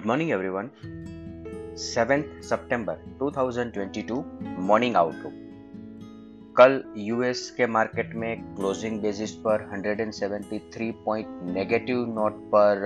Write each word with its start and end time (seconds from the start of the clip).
Good 0.00 0.08
morning, 0.08 0.30
everyone. 0.34 0.68
7th 1.76 2.28
सितंबर 2.50 3.00
2022 3.22 4.14
morning 4.68 4.94
outlook 4.96 5.32
कल 6.56 6.82
US 6.98 7.50
के 7.56 7.66
मार्केट 7.66 8.14
में 8.14 8.54
क्लोजिंग 8.54 9.00
बेसिस 9.02 9.34
पर 9.46 9.64
173 9.74 10.90
पॉइंट 11.04 11.26
नेगेटिव 11.56 11.98
नोट 12.14 12.38
पर 12.54 12.80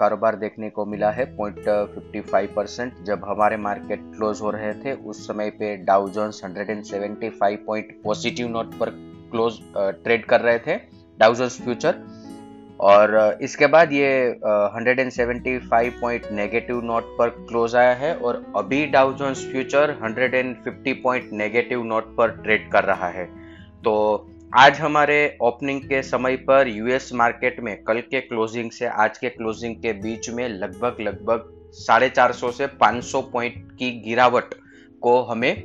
कारोबार 0.00 0.36
देखने 0.36 0.70
को 0.70 0.86
मिला 0.86 1.10
है। 1.10 1.24
पॉइंट 1.36 1.60
फिफ्टी 1.94 2.20
फाइव 2.20 2.52
परसेंट 2.56 3.02
जब 3.06 3.24
हमारे 3.28 3.56
मार्केट 3.68 4.02
क्लोज 4.16 4.40
हो 4.42 4.50
रहे 4.50 4.72
थे 4.84 4.92
उस 4.92 5.26
समय 5.28 5.50
पे 5.60 5.76
Dow 5.84 6.08
Jones 6.18 6.44
175 6.44 7.56
point 7.66 8.00
positive 8.04 8.48
note 8.48 8.78
पर 8.80 8.90
क्लोज 9.30 9.60
ट्रेड 9.76 10.26
कर 10.26 10.40
रहे 10.40 10.58
थे। 10.58 10.80
डाउ 11.18 11.34
जोन्स 11.34 11.60
फ्यूचर 11.62 11.92
और 12.80 13.38
इसके 13.42 13.66
बाद 13.66 13.92
ये 13.92 14.10
175 14.40 15.90
पॉइंट 16.00 16.26
नेगेटिव 16.32 16.80
नोट 16.84 17.16
पर 17.18 17.28
क्लोज 17.40 17.74
आया 17.76 17.94
है 17.94 18.14
और 18.16 18.42
अभी 18.56 18.84
Dow 18.86 19.12
Jones 19.12 19.44
future 19.44 19.96
150 20.02 20.94
point 20.94 21.32
negative 21.32 21.82
note 21.84 22.14
पर 22.16 22.30
ट्रेड 22.36 22.70
कर 22.70 22.84
रहा 22.84 23.08
है। 23.08 23.24
तो 23.84 23.94
आज 24.56 24.80
हमारे 24.80 25.36
ओपनिंग 25.42 25.80
के 25.80 26.02
समय 26.02 26.36
पर 26.44 26.68
यूएस 26.68 27.10
मार्केट 27.14 27.60
में 27.60 27.76
कल 27.84 28.00
के 28.00 28.20
क्लोजिंग 28.20 28.70
से 28.70 28.86
आज 28.86 29.18
के 29.18 29.28
क्लोजिंग 29.28 29.74
के 29.76 29.92
बीच 29.92 30.30
में 30.30 30.48
लगभग 30.48 30.96
लगभग 31.00 31.50
साढ़े 31.76 32.08
चार 32.08 32.32
सौ 32.32 32.50
से 32.50 32.66
500 32.82 33.22
पॉइंट 33.22 33.72
की 33.72 33.90
गिरावट 34.00 34.54
को 35.02 35.20
हमें 35.22 35.64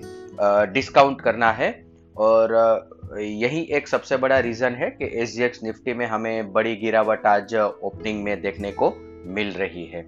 डिस्काउंट 0.73 1.21
करना 1.21 1.51
है। 1.51 1.71
और 2.17 3.19
यही 3.19 3.61
एक 3.71 3.87
सबसे 3.87 4.17
बड़ा 4.17 4.39
रीजन 4.39 4.73
है 4.73 4.89
कि 4.91 5.09
एस 5.21 5.59
निफ्टी 5.63 5.93
में 5.93 6.05
हमें 6.05 6.51
बड़ी 6.53 6.75
गिरावट 6.75 7.25
आज 7.25 7.55
ओपनिंग 7.55 8.23
में 8.23 8.41
देखने 8.41 8.71
को 8.71 8.93
मिल 9.25 9.51
रही 9.51 9.85
है। 9.85 10.05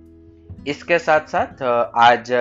इसके 0.68 1.00
साथ 1.00 1.28
साथ 1.28 1.64
आज 1.98 2.32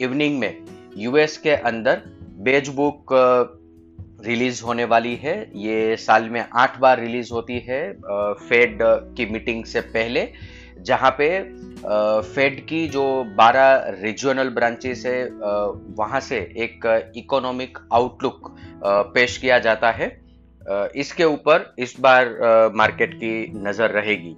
इवनिंग 0.00 0.38
में 0.38 0.64
यूएस 0.96 1.36
के 1.38 1.50
अंदर 1.50 2.02
बेज 2.38 2.68
बुक 2.68 3.12
रिलीज़ 4.26 4.62
होने 4.64 4.84
वाली 4.84 5.14
है। 5.16 5.34
ये 5.54 5.96
साल 5.96 6.28
में 6.30 6.44
आठ 6.54 6.78
बार 6.78 7.00
रिलीज़ 7.00 7.32
होती 7.32 7.58
है 7.58 7.80
फेड 8.34 8.78
की 9.16 9.26
मीटिंग 9.26 9.64
से 9.64 9.80
पहले। 9.80 10.28
जहाँ 10.78 11.10
पे 11.20 11.28
फेड 12.34 12.60
की 12.66 12.86
जो 12.88 13.02
12 13.38 13.84
रीजनल 14.02 14.48
ब्रांचेस 14.50 15.02
है 15.06 15.28
वहाँ 15.96 16.20
से 16.20 16.38
एक 16.58 16.86
इकोनॉमिक 17.16 17.78
आउटलुक 17.92 18.54
पेश 19.14 19.36
किया 19.38 19.58
जाता 19.58 19.90
है। 19.90 20.08
इसके 20.96 21.24
ऊपर 21.24 21.74
इस 21.78 21.94
बार 22.00 22.28
मार्केट 22.74 23.14
की 23.14 23.32
नज़र 23.58 23.90
रहेगी। 23.90 24.36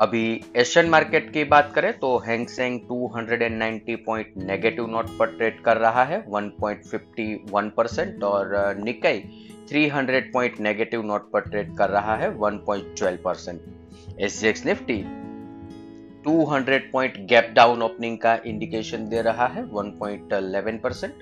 अभी 0.00 0.40
एशियन 0.56 0.88
मार्केट 0.88 1.30
की 1.32 1.44
बात 1.44 1.70
करें 1.74 1.92
तो 1.98 2.16
Hang Seng 2.18 2.80
290 2.80 3.96
point 4.06 4.32
negative 4.38 4.86
note 4.86 5.16
पर 5.18 5.36
ट्रेड 5.36 5.60
कर 5.60 5.76
रहा 5.76 6.04
है 6.04 6.18
1.51 6.30 7.70
परसेंट 7.76 8.24
और 8.24 8.74
निकाई 8.78 9.22
300 9.72 10.20
पॉइंट 10.32 10.60
नेगेटिव 10.60 11.02
नोट 11.02 11.30
पर 11.32 11.40
ट्रेड 11.40 11.76
कर 11.76 11.90
रहा 11.90 12.16
है 12.16 12.34
1.12 12.38 13.16
percent 13.24 13.60
S 14.20 14.62
Nifty 14.66 15.02
200 16.26 16.78
point 16.92 17.16
gap 17.28 17.50
down 17.54 17.82
opening 17.82 18.18
का 18.18 18.34
इंडिकेशन 18.46 19.08
दे 19.08 19.22
रहा 19.22 19.46
है 19.46 19.64
1.11 19.70 20.78
परसेंट 20.82 21.14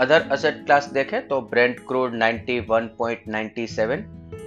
अदर 0.00 0.20
असेट 0.32 0.64
क्लास 0.66 0.86
देखें 0.92 1.26
तो 1.28 1.40
Brent 1.50 1.80
crude 1.88 2.14
91.97 2.22 3.98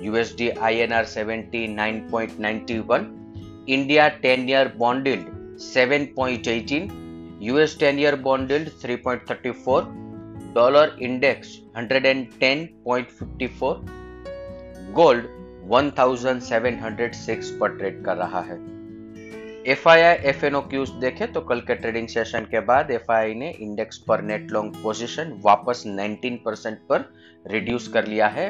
USD 0.03 0.49
INR 0.69 1.05
79.91 1.05 3.05
India 3.67 4.09
10 4.25 4.49
year 4.49 4.67
bond 4.77 5.07
yield 5.07 5.25
7.18 5.67 6.89
US 7.41 7.77
10 7.83 7.99
year 7.99 8.15
bond 8.27 8.51
yield 8.51 8.69
3.34 8.85 9.83
dollar 10.55 10.97
index 11.01 11.47
110.54 11.77 13.75
gold 14.93 15.23
1706 15.69 17.49
पर 17.59 17.77
ट्रेड 17.77 18.03
कर 18.05 18.17
रहा 18.17 18.41
है। 18.41 18.57
F 19.67 19.87
I 19.89 20.01
I 20.01 20.15
F 20.29 20.45
N 20.45 20.55
O 20.55 20.61
cues 20.61 20.89
देखे 20.89 21.27
तो 21.27 21.41
कल 21.41 21.59
के 21.59 21.75
ट्रेडिंग 21.75 22.07
सेशन 22.07 22.39
के 22.39 22.59
बाद 22.59 22.91
एफ़ 22.91 23.11
आई 23.11 23.33
ने 23.33 23.49
इंडेक्स 23.51 23.97
पर 23.97 24.21
नेट 24.21 24.51
लॉन्ग 24.51 24.75
पोजीशन 24.83 25.41
वापस 25.45 25.83
19 25.87 26.37
परसेंट 26.45 26.77
पर 26.89 27.13
रिड्यूस 27.47 27.87
कर 27.87 28.07
लिया 28.07 28.27
है। 28.27 28.47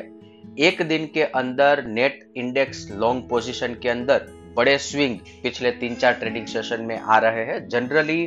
एक 0.59 0.81
दिन 0.81 1.05
के 1.13 1.23
अंदर 1.23 1.83
नेट 1.85 2.19
इंडेक्स 2.37 2.87
लॉन्ग 2.91 3.29
पोजीशन 3.29 3.73
के 3.73 3.89
अंदर 3.89 4.25
बड़े 4.57 4.77
स्विंग 4.77 5.17
पिछले 5.43 5.71
तीन 5.71 5.95
चार 5.95 6.13
ट्रेडिंग 6.13 6.45
सेशन 6.45 6.81
में 6.81 6.99
आ 6.99 7.17
रहे 7.17 7.45
हैं। 7.45 7.67
जनरली 7.69 8.25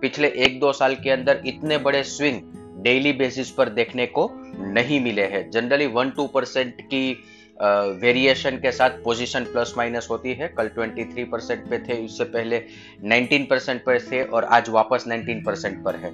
पिछले 0.00 0.28
एक 0.28 0.60
दो 0.60 0.72
साल 0.72 0.94
के 0.94 1.10
अंदर 1.10 1.42
इतने 1.46 1.78
बड़े 1.78 2.02
स्विंग 2.02 2.40
डेली 2.82 3.12
बेसिस 3.12 3.50
पर 3.50 3.68
देखने 3.68 4.06
को 4.06 4.30
नहीं 4.72 5.00
मिले 5.00 5.22
हैं। 5.22 5.50
जनरली 5.50 5.86
वन 5.86 6.10
टू 6.10 6.26
परसेंट 6.26 6.80
की 6.80 7.18
वेरिएशन 7.60 8.56
के 8.56 8.72
साथ 8.72 8.90
पोजीशन 9.04 9.44
प्लस 9.44 9.72
माइनस 9.76 10.06
होती 10.10 10.32
है। 10.34 10.48
कल 10.48 10.68
23 10.68 11.24
परसेंट 11.24 11.68
पे 11.70 11.78
थे, 11.78 11.94
इससे 11.94 12.24
पहले 12.24 12.62
19 13.04 13.46
परसेंट 13.50 13.84
पर 13.84 14.00
थे 14.02 14.22
और 14.24 14.44
आज 14.44 14.68
वापस 14.68 15.04
19 15.08 15.44
परसेंट 15.46 15.82
पर 15.84 15.96
है। 15.96 16.10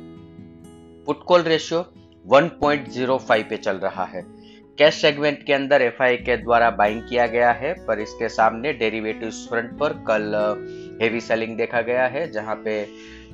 पुट 1.06 1.22
कॉल 1.22 1.42
रेशियो 1.42 1.84
1.05 2.26 3.42
पे 3.42 3.56
चल 3.56 3.76
रहा 3.76 4.04
है। 4.04 4.24
कैश 4.78 4.94
सेगमेंट 4.94 5.42
के 5.46 5.52
अंदर 5.52 5.82
एफआई 5.82 6.16
के 6.16 6.36
द्वारा 6.36 6.70
बाइंग 6.70 7.00
किया 7.08 7.26
गया 7.26 7.50
है, 7.52 7.72
पर 7.86 8.00
इसके 8.00 8.28
सामने 8.28 8.72
डेरिवेटिव 8.72 9.30
फ्रंट 9.48 9.78
पर 9.78 9.92
कल 10.08 10.34
हेवी 11.02 11.20
सेलिंग 11.20 11.56
देखा 11.56 11.80
गया 11.80 12.06
है, 12.06 12.30
जहाँ 12.32 12.54
पे 12.64 12.84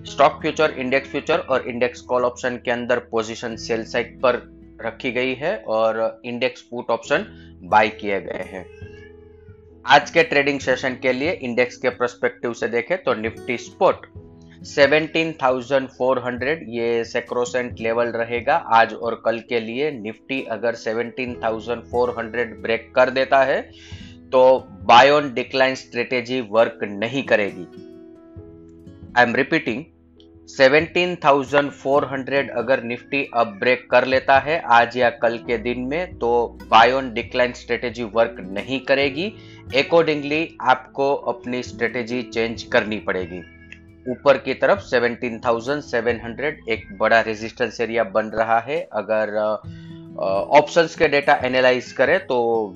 स्टॉक 0.06 0.40
फ्यूचर 0.40 0.74
इंडेक्स 0.78 1.10
फ्यूचर 1.10 1.38
और 1.38 1.68
इंडेक्स 1.68 2.00
कॉल 2.00 2.24
ऑप्शन 2.24 2.56
के 2.64 2.70
अंदर 2.70 2.98
पोजीशन 3.10 3.56
सेल 3.56 3.84
साइड 3.84 4.20
पर 4.20 4.40
रखी 4.82 5.10
गई 5.12 5.34
है 5.34 5.56
और 5.68 6.20
इंडेक्स 6.24 6.60
पुट 6.62 6.90
ऑप्शन 6.90 7.24
बाय 7.68 7.88
किए 7.90 8.20
गए 8.20 8.44
हैं। 8.48 8.64
आज 9.84 10.10
के 10.10 10.22
ट्रेडिंग 10.22 10.60
सेशन 10.60 10.94
के 11.02 11.12
लिए 11.12 11.32
इंडेक्स 11.32 11.76
के 11.76 11.88
परस्पेक्टिव 11.90 12.52
से 12.52 12.68
देखें 12.68 12.96
तो 13.02 13.14
निफ्टी 13.14 13.56
स्पोर्ट 13.58 14.06
17,400 14.66 16.62
ये 16.68 17.04
सेक्रोसेंट 17.04 17.80
लेवल 17.80 18.08
रहेगा। 18.12 18.54
आज 18.54 18.94
और 18.94 19.14
कल 19.24 19.38
के 19.48 19.60
लिए 19.60 19.90
निफ्टी 19.90 20.42
अगर 20.50 20.74
17,400 20.76 22.54
ब्रेक 22.62 22.90
कर 22.94 23.10
देता 23.10 23.42
है 23.44 23.60
तो 24.32 24.42
बायोन 24.84 25.32
डिक्लाइन 25.34 25.74
स्ट्रेटेजी 25.74 26.40
वर्क 26.50 26.78
नहीं 26.84 27.22
करेगी। 27.24 27.66
आई 29.16 29.24
एम 29.24 29.34
रिपीटिंग 29.34 29.84
17,400 30.48 32.50
अगर 32.56 32.82
निफ्टी 32.82 33.30
अब 33.34 33.46
ब्रेक 33.60 33.90
कर 33.90 34.06
लेता 34.06 34.38
है 34.38 34.62
आज 34.72 34.96
या 34.96 35.10
कल 35.22 35.38
के 35.38 35.58
दिन 35.58 35.80
में 35.80 36.18
तो 36.18 36.58
बायोन 36.70 37.12
डिक्लाइन 37.14 37.52
स्ट्रेटेजी 37.52 38.04
वर्क 38.04 38.36
नहीं 38.50 38.80
करेगी। 38.80 39.32
अकॉर्डिंगली 39.76 40.56
आपको 40.62 41.14
अपनी 41.32 41.62
स्ट्रेटेजी 41.62 42.22
चेंज 42.24 42.62
करनी 42.62 42.98
पड़ेगी। 42.98 43.42
ऊपर 44.06 44.38
की 44.38 44.54
तरफ़ 44.54 44.84
17,700 44.84 46.68
एक 46.68 46.98
बड़ा 46.98 47.20
रेजिस्टेंस 47.20 47.80
एरिया 47.80 48.04
बन 48.04 48.30
रहा 48.34 48.60
है। 48.60 48.88
अगर 48.92 49.36
ऑप्शंस 50.58 50.96
के 50.96 51.08
डेटा 51.08 51.40
एनालाइज 51.44 51.92
करें 51.92 52.18
तो 52.26 52.74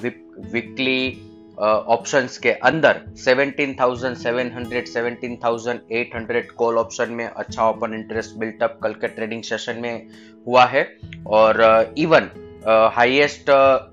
वीकली 0.53 1.11
ऑप्शंस 1.59 2.39
के 2.39 2.53
अंदर 2.69 3.01
17,700 3.17 4.87
17,800 4.89 6.51
कॉल 6.57 6.79
ऑप्शन 6.79 7.11
में 7.11 7.25
अच्छा 7.27 7.69
ओपन 7.69 7.95
इंटरेस्ट 7.95 8.37
बिल्टअप 8.39 8.79
कल 8.83 8.93
के 8.95 9.09
ट्रेडिंग 9.09 9.43
सेशन 9.43 9.81
में 9.81 10.07
हुआ 10.47 10.65
है। 10.65 10.87
और 11.27 11.63
इवन 11.99 12.31
हाईएस्ट 12.95 13.45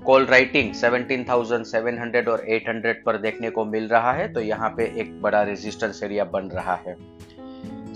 कॉल 0.06 0.26
राइटिंग 0.26 0.74
17,700 0.74 2.28
और 2.28 2.46
800 2.50 2.94
पर 3.06 3.18
देखने 3.18 3.50
को 3.50 3.66
मिल 3.66 3.88
रहा 3.88 4.12
है 4.14 4.32
तो 4.34 4.42
यहाँ 4.42 4.70
पे 4.70 4.84
एक 5.02 5.22
बड़ा 5.22 5.42
रेजिस्टेंस 5.44 6.04
एरिया 6.04 6.24
बन 6.26 6.50
रहा 6.54 6.76
है। 6.88 6.96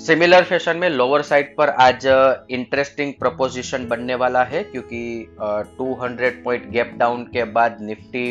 सिमिलर 0.04 0.44
फ़ैशन 0.44 0.78
में 0.78 0.90
लोअर 0.90 1.22
साइड 1.22 1.56
पर 1.56 1.70
आज 1.70 2.06
इंटरेस्टिंग 2.52 3.14
प्रपोजिशन 3.14 3.88
बनने 3.88 4.16
वाला 4.16 4.44
है 4.44 4.64
क्योंकि 4.64 5.28
uh, 5.44 5.62
200 5.82 6.32
पॉइंट 6.44 6.70
गैप 6.70 6.92
डाउन 6.98 7.24
के 7.24 7.44
बाद 7.44 7.78
निफ्टी 7.82 8.24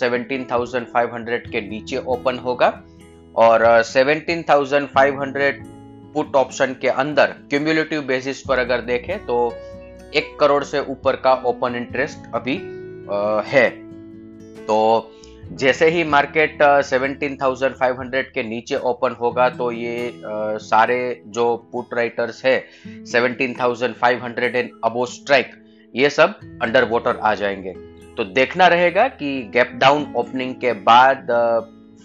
17,500 0.00 1.50
के 1.50 1.60
नीचे 1.60 1.96
ओपन 1.96 2.38
होगा 2.38 2.68
और 3.36 3.82
uh, 3.82 3.96
17,500 3.96 5.52
पुट 6.14 6.36
ऑप्शन 6.36 6.76
के 6.80 6.88
अंदर 6.88 7.26
क्यूमुलेटिव 7.26 8.02
बेसिस 8.02 8.40
पर 8.40 8.58
अगर 8.58 8.80
देखें 8.80 9.26
तो 9.26 9.54
एक 10.14 10.36
करोड़ 10.40 10.64
से 10.64 10.80
ऊपर 10.80 11.16
का 11.16 11.34
ओपन 11.46 11.74
इंटरेस्ट 11.74 12.18
अभी 12.34 12.56
है। 13.50 13.70
तो 14.66 14.80
जैसे 15.52 15.90
ही 15.90 16.04
मार्केट 16.04 16.58
17,500 16.62 18.24
के 18.34 18.42
नीचे 18.42 18.76
ओपन 18.76 19.12
होगा 19.12 19.48
तो 19.48 19.72
ये 19.72 20.08
uh, 20.08 20.58
सारे 20.58 21.22
जो 21.26 21.56
पुट 21.72 21.86
राइटर्स 21.94 22.44
है 22.44 22.64
17,500 23.12 24.56
एंड 24.56 24.70
अबो 24.84 25.06
स्ट्राइक 25.06 25.50
ये 25.96 26.10
सब 26.10 26.40
अंडर 26.62 26.84
वाटर 26.84 27.16
आ 27.16 27.34
जाएँगे। 27.34 27.72
तो 28.16 28.24
देखना 28.24 28.66
रहेगा 28.66 29.08
कि 29.08 29.50
गैप 29.52 29.70
डाउन 29.74 30.14
ओपनिंग 30.16 30.54
के 30.54 30.72
बाद 30.72 31.26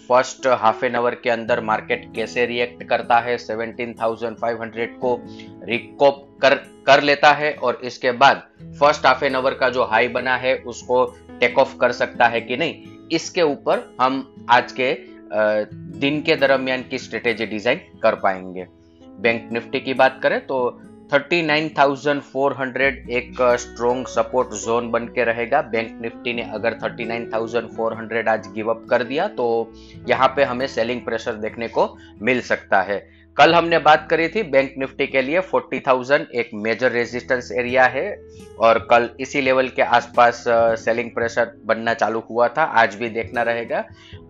फ़र्स्ट 0.08 0.46
हाफ़ 0.46 0.84
एन 0.84 0.96
आवर 0.96 1.14
के 1.14 1.30
अंदर 1.30 1.60
मार्केट 1.60 2.12
कैसे 2.14 2.46
रिएक्ट 2.46 2.82
करता 2.82 3.18
है 3.18 3.38
17,500 3.38 4.86
को 4.86 5.24
रिकॉप 5.64 6.38
कर 6.42 6.54
कर 6.86 7.02
लेता 7.02 7.32
है 7.32 7.52
और 7.52 7.80
इसके 7.84 8.12
बाद 8.12 8.42
फ़र्स्ट 8.80 9.06
हाफ़ 9.06 9.24
एन 9.24 9.34
आवर 9.34 9.54
का 9.54 9.68
जो 9.68 9.84
हाई 9.84 10.08
बना 10.08 10.36
है 10.36 10.56
उसको 10.56 11.16
टेक 11.40 11.58
ऑफ़ 11.58 11.76
कर 11.78 11.92
सकता 11.92 12.26
है 12.26 12.40
कि 12.40 12.56
नहीं। 12.56 12.95
इसके 13.12 13.42
ऊपर 13.42 13.96
हम 14.00 14.46
आज 14.50 14.72
के 14.72 14.92
दिन 16.00 16.20
के 16.22 16.36
दरमियान 16.36 16.82
की 16.82 16.98
स्ट्रेटेजी 16.98 17.46
डिज़ाइन 17.46 17.80
कर 18.02 18.14
पाएँगे। 18.16 18.66
बैंक 19.20 19.48
निफ्टी 19.52 19.80
की 19.80 19.94
बात 19.94 20.20
करें 20.22 20.40
तो 20.46 20.58
39,400 21.12 23.08
एक 23.10 23.36
स्ट्रॉन्ग 23.60 24.06
सपोर्ट 24.08 24.48
जोन 24.64 24.90
बन 24.90 25.04
के 25.08 25.24
रहेगा। 25.24 25.60
बैंक 25.64 25.98
निफ्टी 26.02 26.32
ने 26.32 26.42
अगर 26.54 26.78
39,400 26.80 28.28
आज 28.28 28.46
गिव 28.54 28.70
अप 28.70 28.86
कर 28.90 29.04
दिया 29.04 29.28
तो 29.30 29.46
यहाँ 30.08 30.28
पे 30.28 30.44
हमें 30.44 30.66
सेलिंग 30.68 31.00
प्रेशर 31.00 31.34
देखने 31.36 31.68
को 31.68 31.88
मिल 32.22 32.40
सकता 32.42 32.80
है। 32.82 32.98
कल 33.36 33.54
हमने 33.54 33.78
बात 33.78 34.06
करी 34.10 34.28
थी 34.28 34.42
बैंक 34.42 34.74
निफ्टी 34.78 35.06
के 35.06 35.22
लिए 35.22 35.40
40,000 35.44 36.26
एक 36.34 36.50
मेजर 36.56 36.92
रेजिस्टेंस 36.92 37.50
एरिया 37.52 37.84
है 37.86 38.04
और 38.58 38.78
कल 38.90 39.08
इसी 39.20 39.40
लेवल 39.40 39.68
के 39.68 39.82
आसपास 39.82 40.44
सेलिंग 40.84 41.10
प्रेशर 41.10 41.52
बनना 41.64 41.94
चालू 41.94 42.22
हुआ 42.30 42.48
था। 42.48 42.62
आज 42.74 42.94
भी 42.94 43.08
देखना 43.08 43.42
रहेगा। 43.42 43.84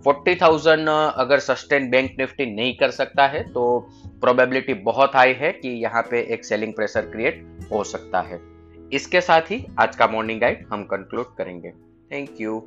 40,000 0.06 1.12
अगर 1.16 1.38
सस्टेन 1.38 1.88
बैंक 1.90 2.16
निफ्टी 2.18 2.46
नहीं 2.54 2.76
कर 2.76 2.90
सकता 2.90 3.26
है 3.26 3.42
तो 3.52 3.78
प्रोबेबिलिटी 4.20 4.74
बहुत 4.84 5.14
हाई 5.16 5.32
है 5.32 5.52
कि 5.52 5.68
यहाँ 5.82 6.02
पे 6.02 6.26
एक 6.34 6.44
सेलिंग 6.44 6.72
प्रेशर 6.74 7.10
क्रिएट 7.10 7.44
हो 7.72 7.84
सकता 7.84 8.20
है। 8.20 8.40
इसके 8.92 9.20
साथ 9.20 9.50
ही 9.50 9.64
आज 9.80 9.96
का 9.96 10.06
मॉर्निंग 10.06 10.40
गाइड 10.40 10.66
हम 10.72 10.82
कंक्लूड 10.84 11.34
करेंगे। 11.38 11.70
Thank 12.10 12.40
you 12.40 12.58